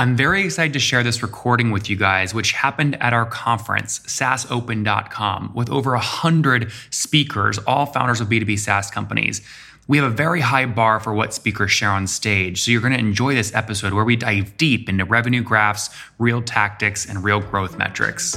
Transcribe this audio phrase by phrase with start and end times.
[0.00, 3.98] I'm very excited to share this recording with you guys, which happened at our conference,
[4.06, 9.42] SaaSopen.com, with over 100 speakers, all founders of B2B SaaS companies.
[9.88, 12.92] We have a very high bar for what speakers share on stage, so you're going
[12.92, 15.90] to enjoy this episode where we dive deep into revenue graphs,
[16.20, 18.36] real tactics, and real growth metrics.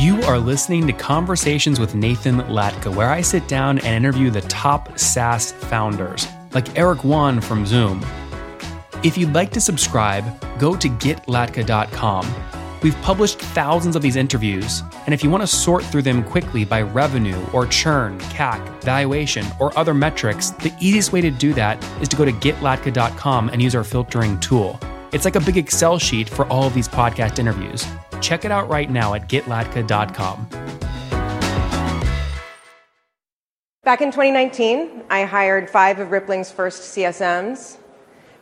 [0.00, 4.40] You are listening to Conversations with Nathan Latka, where I sit down and interview the
[4.40, 8.04] top SaaS founders, like Eric Yuan from Zoom.
[9.04, 10.24] If you'd like to subscribe,
[10.58, 12.34] go to getlatka.com.
[12.82, 16.64] We've published thousands of these interviews, and if you want to sort through them quickly
[16.64, 21.80] by revenue or churn, CAC, valuation, or other metrics, the easiest way to do that
[22.02, 24.80] is to go to getlatka.com and use our filtering tool.
[25.12, 27.86] It's like a big Excel sheet for all of these podcast interviews.
[28.20, 30.48] Check it out right now at getlatka.com.
[33.84, 37.78] Back in 2019, I hired five of Rippling's first CSMs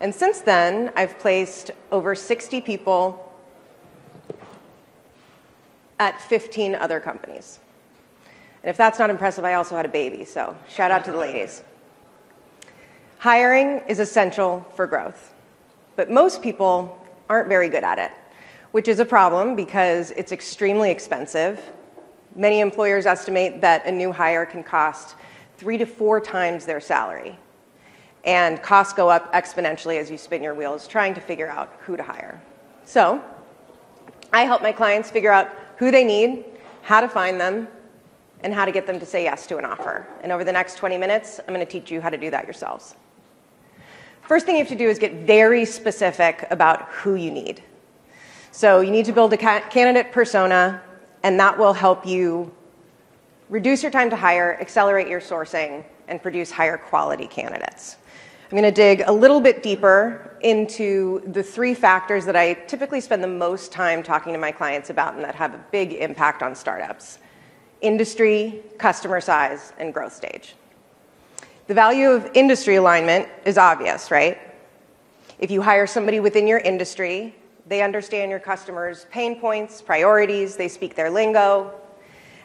[0.00, 3.23] and since then, I've placed over 60 people
[5.98, 7.60] at 15 other companies.
[8.62, 11.18] And if that's not impressive, I also had a baby, so shout out to the
[11.18, 11.62] ladies.
[13.18, 15.32] Hiring is essential for growth,
[15.95, 18.10] but most people aren't very good at it,
[18.73, 21.60] which is a problem because it's extremely expensive.
[22.34, 25.16] Many employers estimate that a new hire can cost
[25.56, 27.38] three to four times their salary
[28.27, 31.96] and costs go up exponentially as you spin your wheels trying to figure out who
[31.96, 32.43] to hire.
[32.85, 33.23] So
[34.33, 36.45] I help my clients figure out who they need,
[36.83, 37.68] how to find them,
[38.41, 40.07] and how to get them to say yes to an offer.
[40.23, 42.45] And over the next 20 minutes, I'm going to teach you how to do that
[42.45, 42.96] yourselves.
[44.23, 47.63] First thing you have to do is get very specific about who you need.
[48.51, 50.83] So you need to build a candidate persona,
[51.23, 52.52] and that will help you
[53.49, 57.96] reduce your time to hire, accelerate your sourcing, and produce higher quality candidates.
[58.47, 63.01] I'm going to dig a little bit deeper into the three factors that I typically
[63.01, 66.44] spend the most time talking to my clients about and that have a big impact
[66.44, 67.19] on startups
[67.81, 70.55] industry, customer size, and growth stage.
[71.67, 74.39] The value of industry alignment is obvious, right?
[75.41, 77.35] If you hire somebody within your industry,
[77.67, 81.75] they understand your customers' pain points, priorities, they speak their lingo,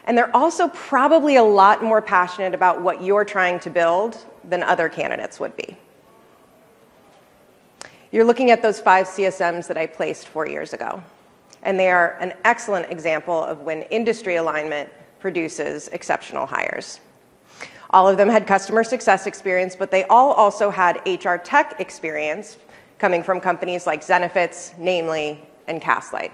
[0.04, 4.64] and they're also probably a lot more passionate about what you're trying to build than
[4.64, 5.78] other candidates would be.
[8.12, 11.02] You're looking at those five CSMs that I placed four years ago,
[11.62, 17.00] and they are an excellent example of when industry alignment produces exceptional hires.
[17.88, 22.58] All of them had customer success experience, but they all also had HR tech experience
[22.98, 26.32] coming from companies like Zenefits, Namely, and Castlight.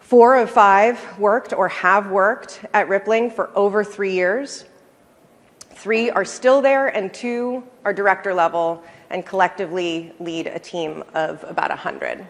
[0.00, 4.64] Four of five worked or have worked at Rippling for over three years.
[5.74, 11.44] Three are still there, and two are director level and collectively lead a team of
[11.44, 12.26] about 100.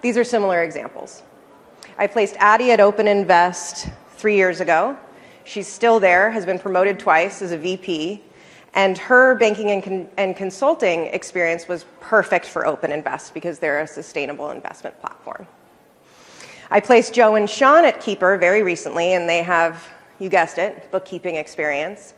[0.00, 1.22] These are similar examples.
[1.98, 4.96] I placed Addie at Open Invest three years ago.
[5.44, 8.22] She's still there, has been promoted twice as a VP,
[8.74, 13.80] and her banking and, con- and consulting experience was perfect for Open Invest because they're
[13.80, 15.46] a sustainable investment platform.
[16.70, 19.88] I placed Joe and Sean at Keeper very recently, and they have,
[20.18, 22.14] you guessed it, bookkeeping experience.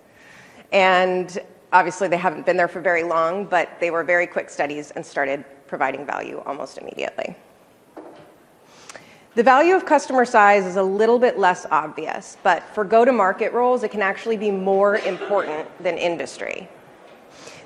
[0.73, 1.39] And
[1.73, 5.05] obviously they haven't been there for very long, but they were very quick studies and
[5.05, 7.37] started providing value almost immediately.
[9.37, 13.13] The value of customer size is a little bit less obvious, but for go to
[13.13, 16.69] market roles, it can actually be more important than industry.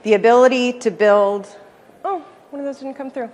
[0.02, 1.48] The ability to build,
[2.04, 3.30] oh, one of those didn't come through.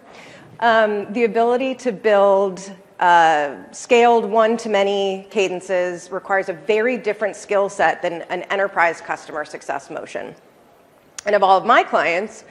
[0.60, 7.34] Um, the ability to build uh, scaled one to many cadences requires a very different
[7.34, 10.34] skill set than an enterprise customer success motion.
[11.24, 12.44] And of all of my clients,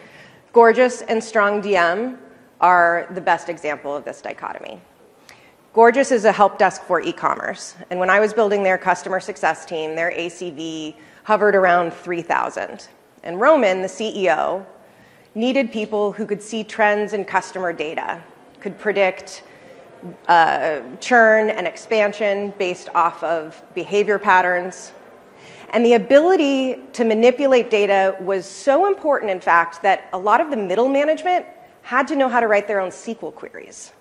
[0.51, 2.17] Gorgias and Strong DM
[2.61, 4.81] are the best example of this dichotomy.
[5.73, 7.75] Gorgias is a help desk for e commerce.
[7.91, 12.87] And when I was building their customer success team, their ACV hovered around 3,000.
[13.21, 14.65] And Roman, the CEO,
[15.35, 18.23] needed people who could see trends in customer data,
[18.59, 19.43] could predict
[20.27, 24.93] uh, churn and expansion based off of behavior patterns,
[25.71, 30.49] and the ability to manipulate data was so important, in fact, that a lot of
[30.49, 31.45] the middle management
[31.81, 33.93] had to know how to write their own SQL queries.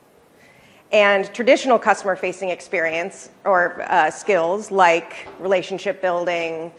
[0.90, 6.72] And traditional customer facing experience or uh, skills like relationship building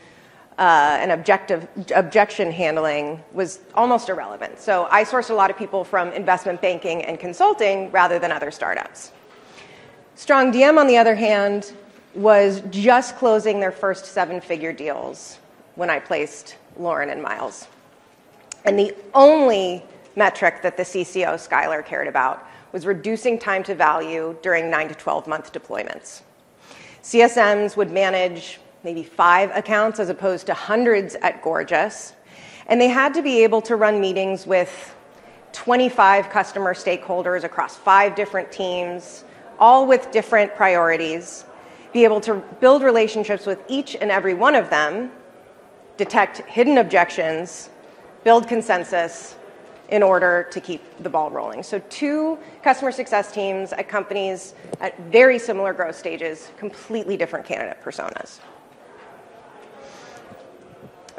[0.59, 4.59] uh, and objective, objection handling was almost irrelevant.
[4.59, 8.51] So I sourced a lot of people from investment banking and consulting rather than other
[8.51, 9.13] startups.
[10.15, 11.71] Strong DM, on the other hand,
[12.13, 15.39] was just closing their first seven figure deals
[15.75, 17.67] when I placed Lauren and Miles.
[18.65, 19.81] And the only
[20.17, 24.95] metric that the CCO, Skylar, cared about was reducing time to value during 9 to
[24.95, 26.21] 12 month deployments.
[27.01, 32.13] CSMs would manage maybe five accounts as opposed to hundreds at Gorgias.
[32.67, 34.95] And they had to be able to run meetings with
[35.53, 39.23] 25 customer stakeholders across five different teams,
[39.57, 41.45] all with different priorities,
[41.91, 45.11] be able to build relationships with each and every one of them,
[45.97, 47.69] detect hidden objections,
[48.23, 49.35] build consensus
[49.89, 51.63] in order to keep the ball rolling.
[51.63, 57.83] So, two customer success teams at companies at very similar growth stages, completely different candidate
[57.83, 58.39] personas.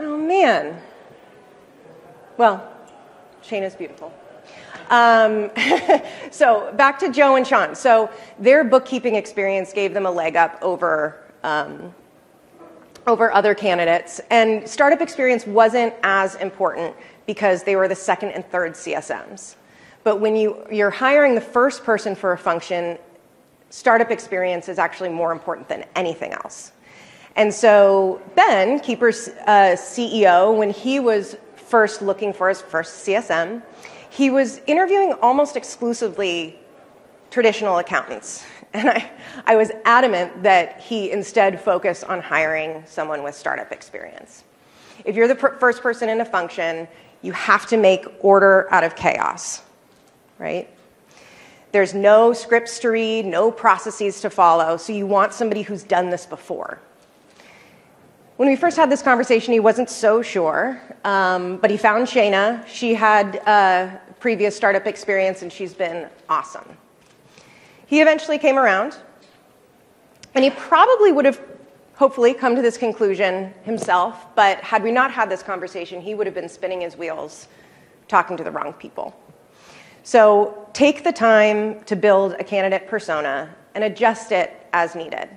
[0.01, 0.81] Oh man.
[2.39, 2.67] Well,
[3.43, 4.15] Shane is beautiful.
[4.89, 5.51] Um,
[6.31, 7.75] so back to Joe and Sean.
[7.75, 8.09] So
[8.39, 11.95] their bookkeeping experience gave them a leg up over um,
[13.07, 16.95] over other candidates, and startup experience wasn't as important
[17.27, 19.57] because they were the second and third CSMs.
[20.05, 22.99] But when you, you're hiring the first person for a function,
[23.71, 26.73] startup experience is actually more important than anything else.
[27.37, 33.63] And so Ben, Keeper's uh, CEO, when he was first looking for his first CSM,
[34.11, 36.59] he was interviewing almost exclusively
[37.31, 38.45] traditional accountants.
[38.73, 39.11] And I,
[39.47, 44.45] I was adamant that he instead focus on hiring someone with startup experience.
[45.05, 46.87] If you're the first person in a function,
[47.21, 49.63] you have to make order out of chaos,
[50.39, 50.69] right?
[51.73, 56.11] There's no scripts to read, no processes to follow, so you want somebody who's done
[56.11, 56.79] this before.
[58.41, 62.67] When we first had this conversation, he wasn't so sure, um, but he found Shayna.
[62.67, 63.43] She had
[64.19, 66.65] previous startup experience, and she's been awesome.
[67.85, 68.97] He eventually came around,
[70.35, 71.39] and he probably would have
[71.97, 76.27] hopefully come to this conclusion himself, but had we not had this conversation, he would
[76.27, 77.47] have been spinning his wheels
[78.09, 79.15] talking to the wrong people.
[80.03, 85.29] So take the time to build a candidate persona and adjust it as needed.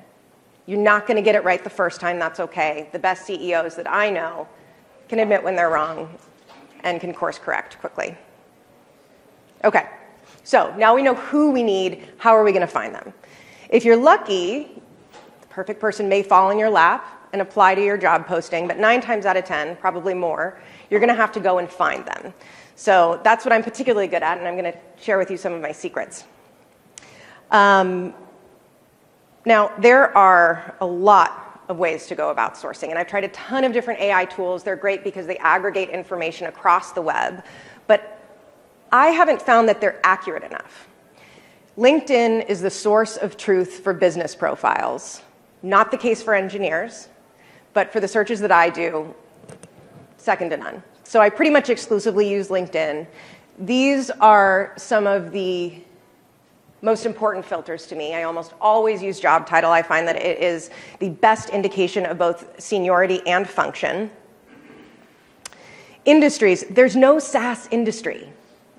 [0.66, 2.90] You're not going to get it right the first time, that's okay.
[2.92, 4.48] The best CEOs that I know
[5.10, 6.18] can admit when they're wrong
[6.84, 8.18] and can course correct quickly.
[9.64, 9.88] Okay,
[10.44, 12.08] so now we know who we need.
[12.18, 13.14] How are we going to find them?
[13.70, 14.82] If you're lucky,
[15.42, 18.78] the perfect person may fall in your lap and apply to your job posting, but
[18.78, 20.60] nine times out of 10, probably more,
[20.90, 22.34] you're going to have to go and find them.
[22.76, 25.54] So that's what I'm particularly good at, and I'm going to share with you some
[25.54, 26.26] of my secrets.
[27.52, 28.14] Um,
[29.46, 33.30] now, there are a lot of ways to go about sourcing, and I've tried a
[33.30, 34.64] ton of different AI tools.
[34.64, 37.44] They're great because they aggregate information across the web,
[37.88, 38.20] but
[38.92, 40.88] I haven't found that they're accurate enough.
[41.78, 45.22] LinkedIn is the source of truth for business profiles.
[45.64, 47.10] Not the case for engineers,
[47.74, 49.14] but for the searches that I do,
[50.18, 50.84] second to none.
[51.04, 53.08] So I pretty much exclusively use LinkedIn.
[53.58, 55.82] These are some of the
[56.84, 58.14] most important filters to me.
[58.14, 59.72] I almost always use job title.
[59.72, 60.70] I find that it is
[61.00, 64.12] the best indication of both seniority and function.
[66.04, 68.30] Industries, there's no SaaS industry,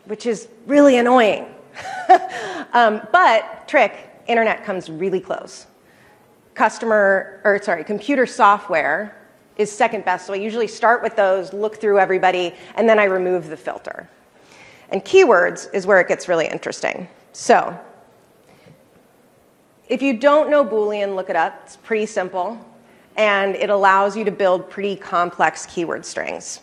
[0.05, 1.47] which is really annoying.
[2.75, 5.67] um, but, trick, internet comes really close.
[6.53, 9.17] Customer, or sorry, computer software
[9.56, 10.27] is second best.
[10.27, 14.11] So I usually start with those, look through everybody, and then I remove the filter.
[14.91, 17.08] And keywords is where it gets really interesting.
[17.32, 17.79] So,
[19.88, 21.60] if you don't know Boolean, look it up.
[21.64, 22.58] It's pretty simple,
[23.17, 26.60] and it allows you to build pretty complex keyword strings.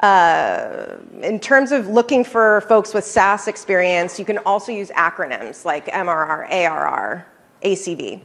[0.00, 5.64] Uh, in terms of looking for folks with SaaS experience, you can also use acronyms
[5.64, 7.26] like MRR, ARR,
[7.62, 8.20] ACV.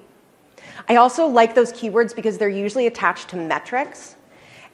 [0.89, 4.15] I also like those keywords because they're usually attached to metrics.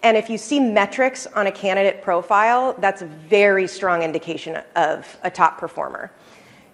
[0.02, 5.18] And if you see metrics on a candidate profile, that's a very strong indication of
[5.24, 6.12] a top performer,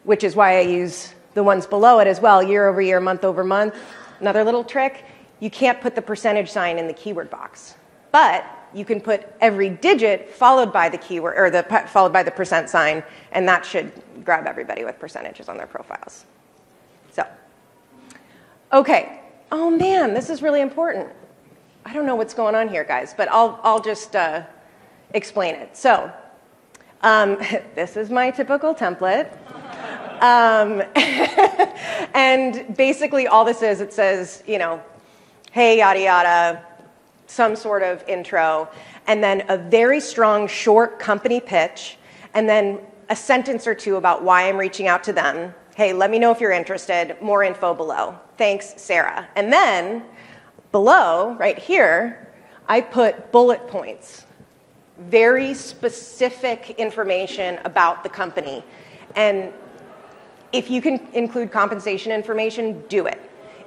[0.04, 3.24] which is why I use the ones below it as well, year over year, month
[3.24, 3.76] over month.
[4.20, 5.06] Another little trick
[5.44, 7.76] you can't put the percentage sign in the keyword box,
[8.14, 12.32] but you can put every digit followed by the keyword or the followed by the
[12.32, 13.92] percent sign, and that should
[14.24, 16.24] grab everybody with percentages on their profiles.
[17.12, 17.28] So,
[18.72, 19.20] okay.
[19.52, 21.10] Oh man, this is really important.
[21.86, 24.44] I don't know what's going on here, guys, but I'll I'll just uh,
[25.14, 25.76] explain it.
[25.76, 26.10] So,
[27.02, 27.36] um,
[27.76, 29.38] this is my typical template.
[30.22, 30.84] Um,
[32.14, 34.82] and basically, all this is, it says, you know,
[35.52, 36.66] hey, yada, yada,
[37.28, 38.68] some sort of intro,
[39.08, 41.98] and then a very strong, short company pitch,
[42.34, 42.80] and then
[43.10, 45.54] a sentence or two about why I'm reaching out to them.
[45.76, 47.18] Hey, let me know if you're interested.
[47.22, 48.18] More info below.
[48.38, 49.28] Thanks, Sarah.
[49.36, 50.04] And then
[50.72, 52.34] below, right here,
[52.68, 54.26] I put bullet points
[54.98, 58.64] very specific information about the company.
[59.16, 59.52] And
[60.54, 63.20] if you can include compensation information, do it.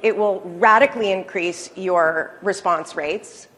[0.02, 3.49] It will radically increase your response rates,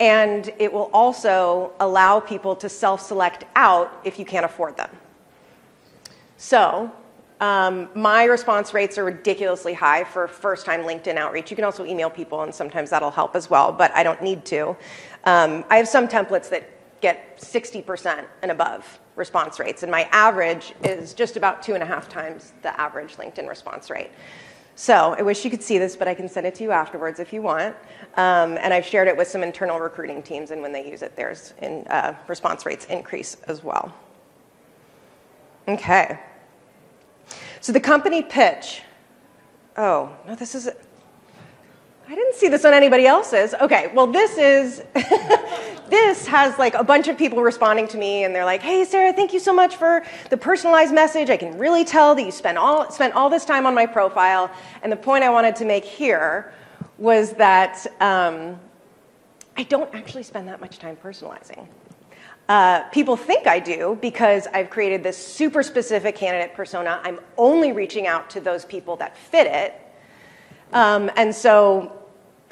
[0.00, 4.90] and it will also allow people to self select out if you can't afford them.
[6.38, 6.90] So,
[7.40, 11.50] um, my response rates are ridiculously high for first time LinkedIn outreach.
[11.50, 14.44] You can also email people, and sometimes that'll help as well, but I don't need
[14.46, 14.70] to.
[15.24, 20.74] Um, I have some templates that get 60% and above response rates, and my average
[20.84, 24.10] is just about two and a half times the average LinkedIn response rate.
[24.78, 27.18] So I wish you could see this, but I can send it to you afterwards
[27.18, 27.74] if you want.
[28.16, 31.16] Um, and I've shared it with some internal recruiting teams, and when they use it,
[31.16, 33.94] there's in, uh, response rates increase as well.
[35.66, 36.18] Okay.
[37.62, 38.82] So the company pitch.
[39.78, 40.68] Oh, no, this is.
[42.08, 43.54] I didn't see this on anybody else's.
[43.54, 44.82] Okay, well, this is.
[45.88, 49.12] this has like a bunch of people responding to me, and they're like, "Hey, Sarah,
[49.12, 51.30] thank you so much for the personalized message.
[51.30, 54.50] I can really tell that you spent all spent all this time on my profile."
[54.82, 56.52] And the point I wanted to make here
[56.98, 58.58] was that um,
[59.56, 61.66] I don't actually spend that much time personalizing.
[62.48, 67.00] Uh, people think I do because I've created this super specific candidate persona.
[67.02, 69.74] I'm only reaching out to those people that fit it.
[70.72, 71.95] Um, and so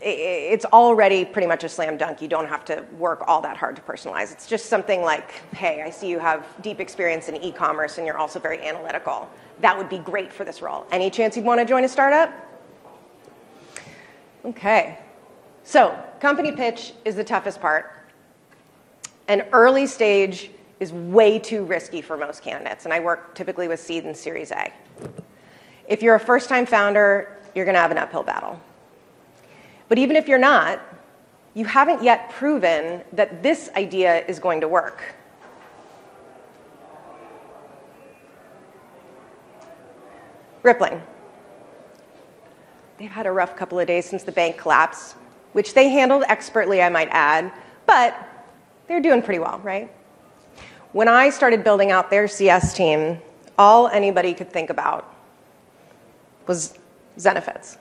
[0.07, 2.21] it's already pretty much a slam dunk.
[2.21, 4.33] You don't have to work all that hard to personalize.
[4.33, 8.07] It's just something like, hey, I see you have deep experience in e commerce and
[8.07, 9.31] you're also very analytical.
[9.61, 10.87] That would be great for this role.
[10.93, 12.33] Any chance you'd want to join a startup?
[14.45, 14.99] Okay.
[15.63, 17.91] So, company pitch is the toughest part.
[19.29, 22.85] An early stage is way too risky for most candidates.
[22.85, 24.71] And I work typically with seed and series A.
[25.89, 28.61] If you're a first time founder, you're going to have an uphill battle.
[29.89, 30.81] But even if you're not,
[31.55, 35.15] you haven't yet proven that this idea is going to work.
[40.63, 41.01] Rippling.
[42.99, 45.15] They've had a rough couple of days since the bank collapse,
[45.53, 47.53] which they handled expertly, I might add,
[47.87, 48.17] but
[48.87, 49.91] they're doing pretty well, right?
[50.93, 53.19] When I started building out their CS team,
[53.59, 55.13] all anybody could think about
[56.47, 56.79] was
[57.19, 57.79] Zenefits.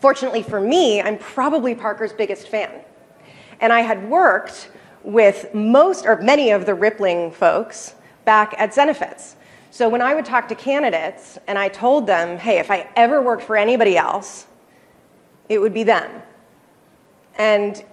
[0.00, 2.70] Fortunately for me, I'm probably Parker's biggest fan.
[3.60, 4.70] And I had worked
[5.02, 9.34] with most or many of the Rippling folks back at Zenefits.
[9.70, 13.22] So when I would talk to candidates and I told them, hey, if I ever
[13.22, 14.46] worked for anybody else,
[15.48, 16.22] it would be them.
[17.36, 17.84] And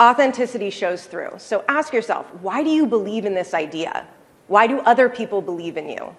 [0.00, 1.34] authenticity shows through.
[1.38, 4.06] So ask yourself, why do you believe in this idea?
[4.48, 6.14] Why do other people believe in you?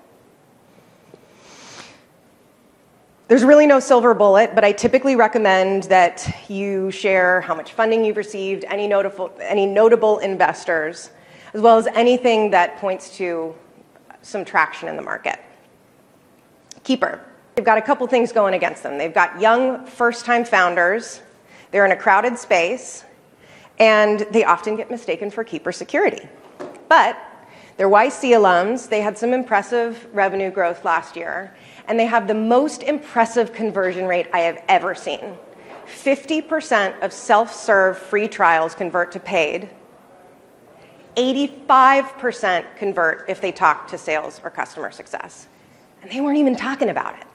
[3.28, 8.06] There's really no silver bullet, but I typically recommend that you share how much funding
[8.06, 11.12] you've received, any notable, any notable investors,
[11.54, 13.54] as well as anything that points to
[14.22, 15.40] some traction in the market.
[16.86, 17.20] Keeper.
[17.56, 18.98] They've got a couple things going against them.
[18.98, 21.22] They've got young first time founders,
[21.72, 23.04] they're in a crowded space,
[23.78, 26.30] and they often get mistaken for keeper security.
[26.88, 27.18] But
[27.78, 31.56] they're YC alums, they had some impressive revenue growth last year,
[31.88, 35.38] and they have the most impressive conversion rate I have ever seen.
[35.86, 39.70] 50% of self serve free trials convert to paid.
[41.16, 45.48] 85% convert if they talk to sales or customer success.
[46.02, 47.26] And they weren't even talking about it.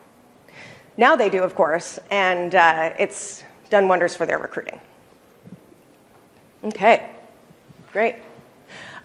[0.97, 4.81] Now they do, of course, and uh, it's done wonders for their recruiting.
[6.65, 7.11] Okay,
[7.93, 8.17] great.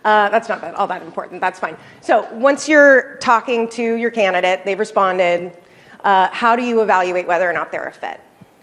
[0.05, 1.41] Uh, that's not that, all that important.
[1.41, 1.77] That's fine.
[2.01, 5.57] So once you're talking to your candidate, they've responded.
[6.03, 8.21] Uh, how do you evaluate whether or not they're a fit?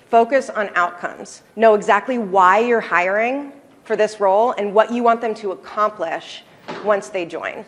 [0.08, 1.42] Focus on outcomes.
[1.56, 3.52] Know exactly why you're hiring
[3.84, 6.44] for this role and what you want them to accomplish
[6.84, 7.64] once they join.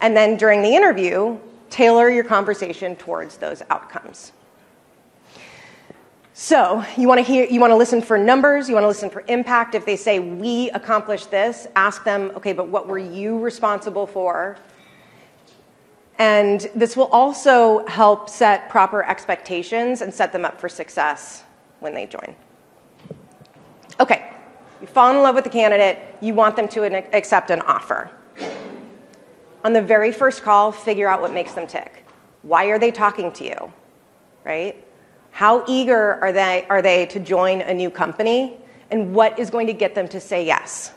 [0.00, 1.38] And then during the interview,
[1.70, 4.32] tailor your conversation towards those outcomes.
[6.38, 9.08] So you want to hear, you want to listen for numbers, you want to listen
[9.08, 9.74] for impact.
[9.74, 14.58] If they say we accomplished this, ask them, okay, but what were you responsible for?
[16.18, 21.42] And this will also help set proper expectations and set them up for success
[21.80, 22.36] when they join.
[23.98, 24.30] Okay,
[24.82, 26.84] you fall in love with the candidate, you want them to
[27.16, 28.10] accept an offer.
[29.64, 32.04] On the very first call, figure out what makes them tick.
[32.42, 33.72] Why are they talking to you?
[34.44, 34.85] Right?
[35.36, 38.56] How eager are they, are they to join a new company?
[38.90, 40.94] And what is going to get them to say yes?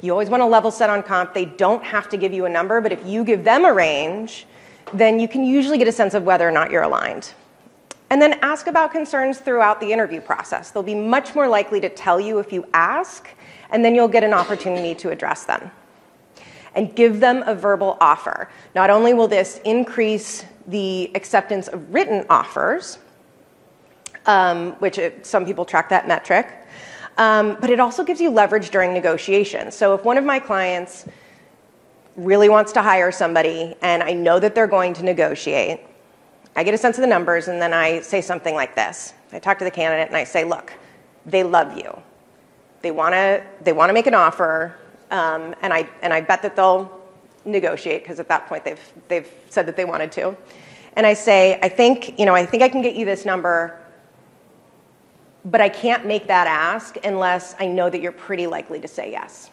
[0.00, 1.34] You always want to level set on comp.
[1.34, 4.46] They don't have to give you a number, but if you give them a range,
[4.92, 7.32] then you can usually get a sense of whether or not you're aligned.
[8.08, 10.70] And then ask about concerns throughout the interview process.
[10.70, 13.28] They'll be much more likely to tell you if you ask,
[13.70, 15.72] and then you'll get an opportunity to address them.
[16.76, 18.48] And give them a verbal offer.
[18.76, 22.98] Not only will this increase the acceptance of written offers,
[24.26, 26.48] um, which it, some people track that metric,
[27.16, 29.74] um, but it also gives you leverage during negotiations.
[29.74, 31.06] So if one of my clients
[32.16, 35.80] really wants to hire somebody and I know that they're going to negotiate,
[36.56, 39.12] I get a sense of the numbers and then I say something like this.
[39.32, 40.72] I talk to the candidate and I say, look,
[41.26, 42.00] they love you.
[42.82, 44.76] They want to they want to make an offer,
[45.10, 47.00] um, and I and I bet that they'll
[47.46, 50.36] negotiate because at that point they've they've said that they wanted to.
[50.96, 53.80] And I say, I think you know, I think I can get you this number,
[55.44, 59.10] but I can't make that ask unless I know that you're pretty likely to say
[59.10, 59.50] yes.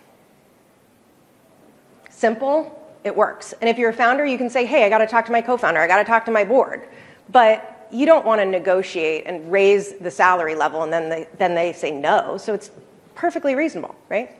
[2.09, 3.53] Simple, it works.
[3.59, 5.41] And if you're a founder, you can say, hey, I got to talk to my
[5.41, 6.87] co-founder, I got to talk to my board.
[7.29, 11.55] But you don't want to negotiate and raise the salary level and then they, then
[11.55, 12.37] they say no.
[12.37, 12.71] So it's
[13.15, 14.31] perfectly reasonable, right?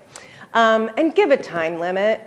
[0.54, 2.22] Um, and give a time limit.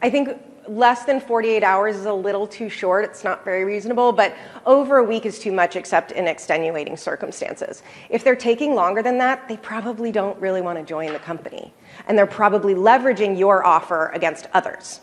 [0.00, 0.30] I think
[0.68, 3.04] less than 48 hours is a little too short.
[3.04, 4.34] It's not very reasonable, but
[4.66, 7.82] over a week is too much except in extenuating circumstances.
[8.08, 11.72] If they're taking longer than that, they probably don't really want to join the company.
[12.06, 15.00] And they're probably leveraging your offer against others.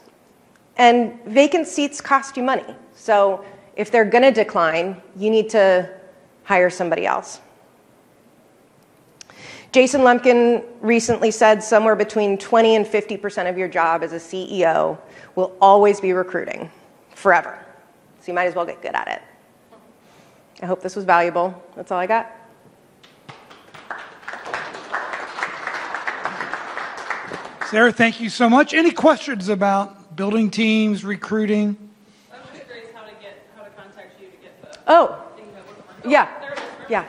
[0.78, 2.76] And vacant seats cost you money.
[2.96, 3.44] So
[3.76, 5.90] if they're going to decline, you need to
[6.44, 7.42] hire somebody else.
[9.72, 14.98] Jason Lemkin recently said somewhere between 20 and 50% of your job as a CEO
[15.36, 16.72] will always be recruiting
[17.14, 17.64] forever.
[18.20, 19.22] So you might as well get good at it.
[20.64, 21.62] I hope this was valuable.
[21.76, 22.36] That's all I got.
[27.70, 28.74] Sarah, thank you so much.
[28.74, 31.78] Any questions about building teams, recruiting?
[32.32, 34.80] I was just curious how to get how to contact you to get the.
[34.88, 35.24] Oh,
[36.04, 36.56] yeah, yeah,
[36.90, 37.06] yeah.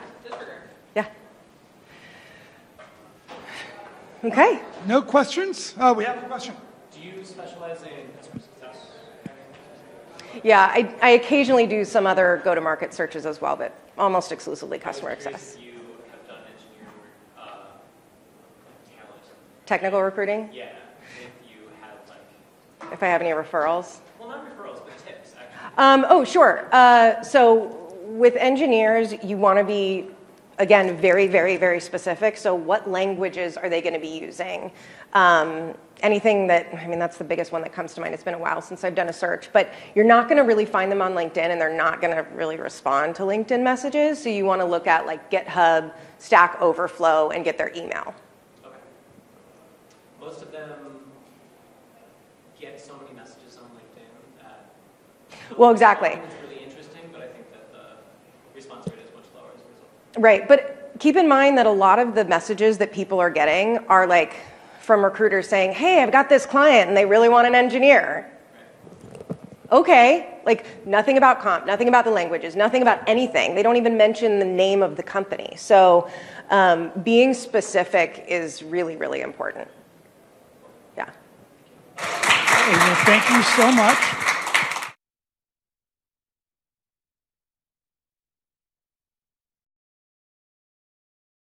[4.23, 4.61] Okay.
[4.85, 5.73] No questions?
[5.79, 6.53] Oh, we have a question.
[6.93, 8.75] Do you specialize in customer success?
[10.43, 15.19] Yeah, I, I occasionally do some other go-to-market searches as well, but almost exclusively customer
[15.19, 15.57] success.
[15.59, 15.71] You
[16.11, 16.89] have done engineer
[17.37, 19.21] uh, talent,
[19.65, 20.69] Technical recruiting, yeah.
[21.19, 23.99] If you have like, if I have any referrals.
[24.19, 25.33] well, not referrals, but tips.
[25.35, 25.77] Actually.
[25.77, 26.69] Um, oh, sure.
[26.71, 30.07] Uh, so with engineers, you want to be,
[30.59, 32.37] again, very, very, very specific.
[32.37, 34.71] So what languages are they going to be using?
[35.13, 38.13] Um, anything that, I mean, that's the biggest one that comes to mind.
[38.13, 40.65] It's been a while since I've done a search, but you're not going to really
[40.65, 44.21] find them on LinkedIn and they're not going to really respond to LinkedIn messages.
[44.21, 48.13] So you want to look at like GitHub, Stack Overflow, and get their email.
[48.65, 48.75] Okay.
[50.19, 50.71] Most of them
[52.59, 55.57] get so many messages on LinkedIn that.
[55.57, 56.09] Well, exactly.
[56.09, 57.97] It's really interesting, but I think that the
[58.55, 59.89] response rate is much lower as a result.
[60.17, 63.77] Right, but keep in mind that a lot of the messages that people are getting
[63.87, 64.35] are like
[64.79, 68.29] from recruiters saying, hey, I've got this client and they really want an engineer.
[69.71, 73.55] Okay, like nothing about comp, nothing about the languages, nothing about anything.
[73.55, 75.53] They don't even mention the name of the company.
[75.55, 76.09] So
[76.49, 79.69] um, being specific is really, really important.
[80.97, 81.09] Yeah.
[81.97, 84.30] Hey, well, thank you so much.